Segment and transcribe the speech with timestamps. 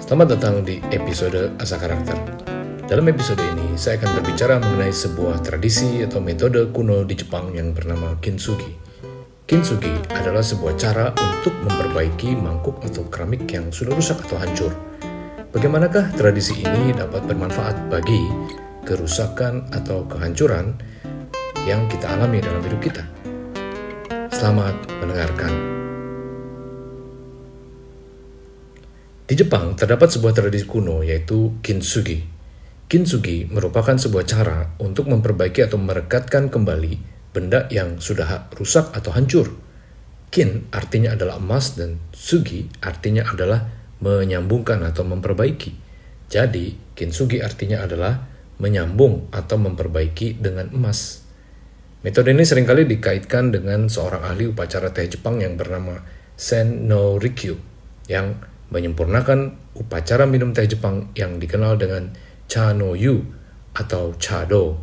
[0.00, 2.16] Selamat datang di episode Asa Karakter.
[2.88, 7.76] Dalam episode ini, saya akan berbicara mengenai sebuah tradisi atau metode kuno di Jepang yang
[7.76, 8.72] bernama kintsugi.
[9.44, 14.72] Kintsugi adalah sebuah cara untuk memperbaiki mangkuk atau keramik yang sudah rusak atau hancur.
[15.52, 18.32] Bagaimanakah tradisi ini dapat bermanfaat bagi
[18.88, 20.72] kerusakan atau kehancuran
[21.68, 23.04] yang kita alami dalam hidup kita?
[24.32, 24.72] Selamat
[25.04, 25.69] mendengarkan.
[29.30, 32.18] Di Jepang terdapat sebuah tradisi kuno yaitu kintsugi.
[32.90, 36.98] Kintsugi merupakan sebuah cara untuk memperbaiki atau merekatkan kembali
[37.30, 39.54] benda yang sudah rusak atau hancur.
[40.34, 43.70] Kin artinya adalah emas dan sugi artinya adalah
[44.02, 45.78] menyambungkan atau memperbaiki.
[46.26, 48.26] Jadi, kintsugi artinya adalah
[48.58, 51.22] menyambung atau memperbaiki dengan emas.
[52.02, 56.02] Metode ini sering kali dikaitkan dengan seorang ahli upacara teh Jepang yang bernama
[56.34, 57.54] Sen no Rikyu
[58.10, 62.14] yang menyempurnakan upacara minum teh Jepang yang dikenal dengan
[62.50, 63.22] cha no yu
[63.74, 64.78] atau chado.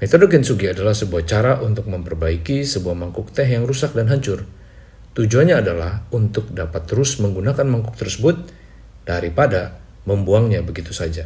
[0.00, 4.44] Metode kintsugi adalah sebuah cara untuk memperbaiki sebuah mangkuk teh yang rusak dan hancur.
[5.14, 8.50] Tujuannya adalah untuk dapat terus menggunakan mangkuk tersebut
[9.06, 11.24] daripada membuangnya begitu saja.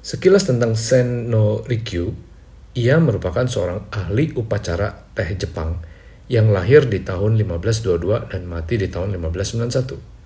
[0.00, 2.16] Sekilas tentang Sen no Rikyu,
[2.72, 5.78] ia merupakan seorang ahli upacara teh Jepang
[6.32, 10.17] yang lahir di tahun 1522 dan mati di tahun 1591.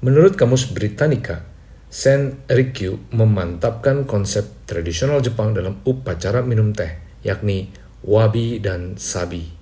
[0.00, 1.44] Menurut Kamus Britannica,
[1.92, 7.68] Sen Rikyu memantapkan konsep tradisional Jepang dalam upacara minum teh, yakni
[8.00, 9.52] wabi dan sabi.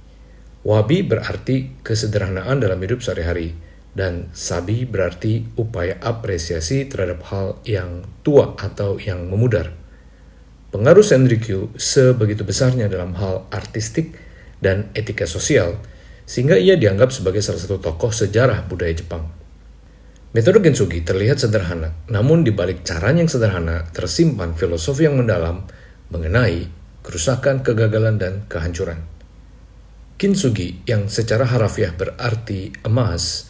[0.62, 3.58] Wabi berarti kesederhanaan dalam hidup sehari-hari,
[3.98, 9.74] dan sabi berarti upaya apresiasi terhadap hal yang tua atau yang memudar.
[10.70, 14.14] Pengaruh Senrikyu sebegitu besarnya dalam hal artistik
[14.62, 15.82] dan etika sosial,
[16.30, 19.37] sehingga ia dianggap sebagai salah satu tokoh sejarah budaya Jepang.
[20.28, 25.64] Metode Kintsugi terlihat sederhana, namun di balik caranya yang sederhana tersimpan filosofi yang mendalam
[26.12, 26.68] mengenai
[27.00, 29.00] kerusakan, kegagalan, dan kehancuran.
[30.20, 33.48] Kintsugi yang secara harafiah berarti emas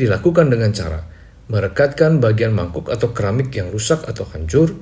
[0.00, 1.04] dilakukan dengan cara
[1.52, 4.72] merekatkan bagian mangkuk atau keramik yang rusak atau hancur,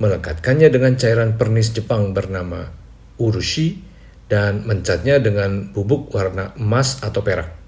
[0.00, 2.72] melekatkannya dengan cairan pernis Jepang bernama
[3.20, 3.84] urushi,
[4.32, 7.65] dan mencatnya dengan bubuk warna emas atau perak.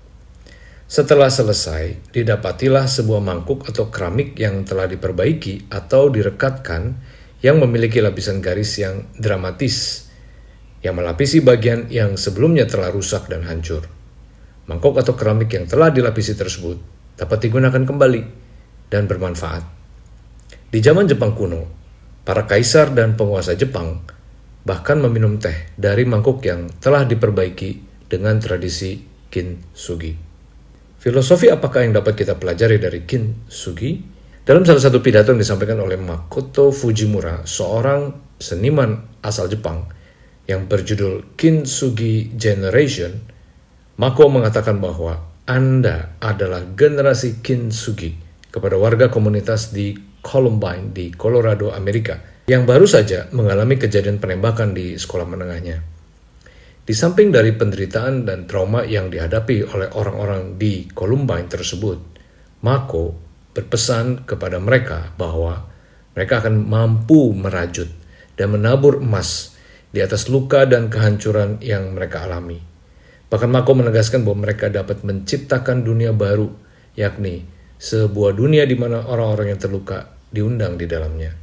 [0.88, 6.96] Setelah selesai, didapatilah sebuah mangkuk atau keramik yang telah diperbaiki atau direkatkan
[7.44, 10.08] yang memiliki lapisan garis yang dramatis
[10.80, 13.84] yang melapisi bagian yang sebelumnya telah rusak dan hancur.
[14.64, 16.80] Mangkuk atau keramik yang telah dilapisi tersebut
[17.20, 18.22] dapat digunakan kembali
[18.88, 19.68] dan bermanfaat.
[20.72, 21.68] Di zaman Jepang kuno,
[22.24, 24.00] para kaisar dan penguasa Jepang
[24.64, 29.00] bahkan meminum teh dari mangkuk yang telah diperbaiki dengan tradisi
[29.32, 30.27] kintsugi.
[30.98, 34.02] Filosofi apakah yang dapat kita pelajari dari Kintsugi?
[34.42, 39.86] Dalam salah satu pidato yang disampaikan oleh Makoto Fujimura, seorang seniman asal Jepang
[40.50, 43.14] yang berjudul Kintsugi Generation,
[43.94, 48.18] Mako mengatakan bahwa Anda adalah generasi Kintsugi
[48.50, 52.18] kepada warga komunitas di Columbine di Colorado, Amerika,
[52.50, 55.97] yang baru saja mengalami kejadian penembakan di sekolah menengahnya.
[56.88, 62.00] Di samping dari penderitaan dan trauma yang dihadapi oleh orang-orang di Columbine tersebut,
[62.64, 63.12] Mako
[63.52, 65.68] berpesan kepada mereka bahwa
[66.16, 67.92] mereka akan mampu merajut
[68.40, 69.52] dan menabur emas
[69.92, 72.56] di atas luka dan kehancuran yang mereka alami.
[73.28, 76.48] Bahkan Mako menegaskan bahwa mereka dapat menciptakan dunia baru,
[76.96, 77.44] yakni
[77.76, 81.36] sebuah dunia di mana orang-orang yang terluka diundang di dalamnya.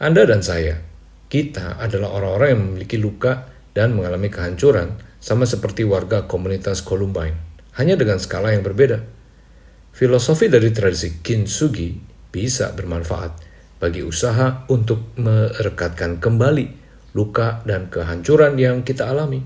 [0.00, 0.80] Anda dan saya,
[1.28, 7.38] kita adalah orang-orang yang memiliki luka dan mengalami kehancuran sama seperti warga komunitas Columbine,
[7.78, 9.06] hanya dengan skala yang berbeda.
[9.94, 11.94] Filosofi dari tradisi kintsugi
[12.34, 13.46] bisa bermanfaat
[13.78, 16.66] bagi usaha untuk merekatkan kembali
[17.14, 19.42] luka dan kehancuran yang kita alami.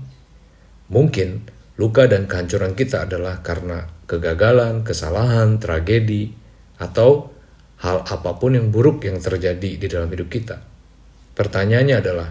[0.89, 1.45] Mungkin
[1.77, 6.33] luka dan kehancuran kita adalah karena kegagalan, kesalahan, tragedi,
[6.77, 7.33] atau
[7.81, 10.61] hal apa pun yang buruk yang terjadi di dalam hidup kita.
[11.33, 12.29] Pertanyaannya adalah,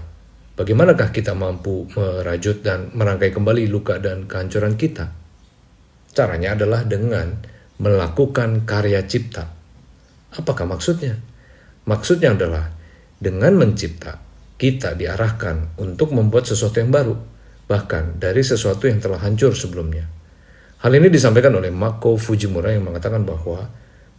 [0.52, 5.08] Bagaimanakah kita mampu merajut dan merangkai kembali luka dan kehancuran kita?
[6.12, 7.40] Caranya adalah dengan
[7.80, 9.48] melakukan karya cipta.
[10.36, 11.16] Apakah maksudnya?
[11.88, 12.68] Maksudnya adalah
[13.16, 14.20] dengan mencipta,
[14.60, 17.16] kita diarahkan untuk membuat sesuatu yang baru,
[17.64, 20.04] bahkan dari sesuatu yang telah hancur sebelumnya.
[20.84, 23.72] Hal ini disampaikan oleh Mako Fujimura yang mengatakan bahwa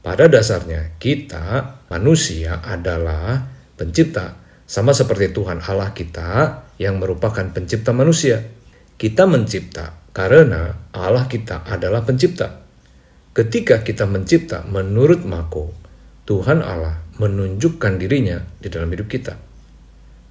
[0.04, 3.48] pada dasarnya kita manusia adalah
[3.80, 8.42] pencipta sama seperti Tuhan Allah kita yang merupakan pencipta manusia.
[8.96, 12.62] Kita mencipta karena Allah kita adalah pencipta.
[13.34, 15.74] ketika kita mencipta menurut Mako,
[16.30, 19.34] Tuhan Allah menunjukkan dirinya di dalam hidup kita.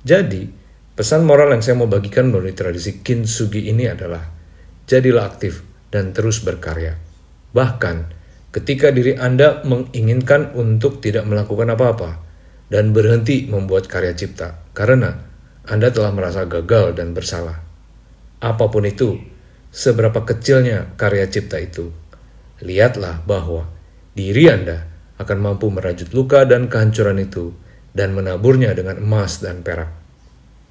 [0.07, 0.47] Jadi,
[0.95, 4.23] pesan moral yang saya mau bagikan melalui tradisi kintsugi ini adalah
[4.87, 6.95] jadilah aktif dan terus berkarya.
[7.51, 7.97] Bahkan
[8.55, 12.11] ketika diri Anda menginginkan untuk tidak melakukan apa-apa
[12.73, 15.29] dan berhenti membuat karya cipta karena
[15.69, 17.61] Anda telah merasa gagal dan bersalah.
[18.41, 19.21] Apa pun itu,
[19.69, 21.93] seberapa kecilnya karya cipta itu,
[22.65, 23.69] lihatlah bahwa
[24.17, 24.89] diri Anda
[25.21, 27.53] akan mampu merajut luka dan kehancuran itu
[27.93, 29.93] dan menaburnya dengan emas dan perak.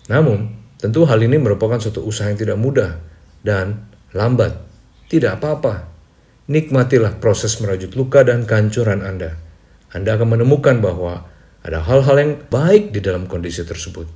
[0.09, 0.51] Namun,
[0.81, 2.99] tentu hal ini merupakan suatu usaha yang tidak mudah
[3.45, 4.57] dan lambat.
[5.07, 5.87] Tidak apa-apa.
[6.51, 9.39] Nikmatilah proses merajut luka dan kehancuran Anda.
[9.95, 11.30] Anda akan menemukan bahwa
[11.61, 14.09] ada hal-hal yang baik di dalam kondisi tersebut.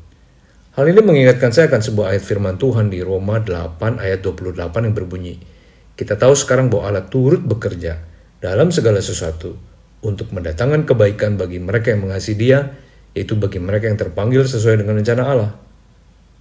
[0.76, 4.96] Hal ini mengingatkan saya akan sebuah ayat firman Tuhan di Roma 8 ayat 28 yang
[4.98, 5.40] berbunyi,
[5.96, 8.04] kita tahu sekarang bahwa Allah turut bekerja
[8.44, 9.56] dalam segala sesuatu
[10.04, 12.76] untuk mendatangkan kebaikan bagi mereka yang mengasihi dia,
[13.16, 15.52] yaitu bagi mereka yang terpanggil sesuai dengan rencana Allah.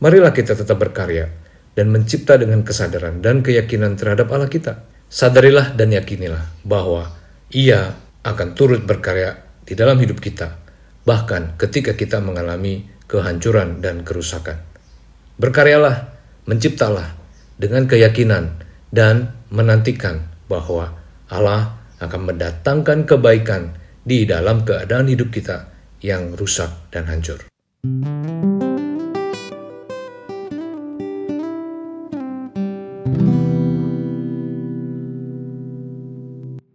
[0.03, 1.31] Marilah kita tetap berkarya
[1.79, 4.83] dan mencipta dengan kesadaran dan keyakinan terhadap Allah kita.
[5.07, 7.15] Sadarilah dan yakinilah bahwa
[7.55, 7.95] ia
[8.27, 10.64] akan turut berkarya di dalam hidup kita,
[11.05, 14.61] bahkan ketika kita mengalami kehancuran dan kerusakan.
[15.37, 16.17] Berkaryalah,
[16.49, 17.15] menciptalah
[17.61, 18.61] dengan keyakinan
[18.91, 20.97] dan menantikan bahwa
[21.31, 25.73] Allah akan mendatangkan kebaikan di dalam keadaan hidup kita
[26.05, 27.41] yang rusak dan hancur.